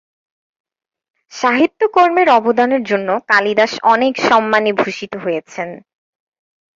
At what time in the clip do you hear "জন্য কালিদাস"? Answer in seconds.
2.83-3.73